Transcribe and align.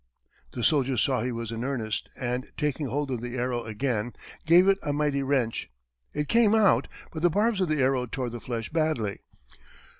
The 0.53 0.63
soldier 0.63 0.97
saw 0.97 1.21
he 1.21 1.31
was 1.31 1.51
in 1.51 1.63
earnest, 1.63 2.09
and, 2.17 2.51
taking 2.57 2.87
hold 2.87 3.11
of 3.11 3.21
the 3.21 3.37
arrow 3.37 3.65
again, 3.65 4.13
gave 4.47 4.67
it 4.67 4.79
a 4.81 4.91
mighty 4.91 5.21
wrench. 5.21 5.69
It 6.11 6.27
came 6.27 6.55
out, 6.55 6.87
but 7.13 7.21
the 7.21 7.29
barbs 7.29 7.61
of 7.61 7.67
the 7.69 7.83
arrow 7.83 8.07
tore 8.07 8.31
the 8.31 8.41
flesh 8.41 8.69
badly. 8.69 9.19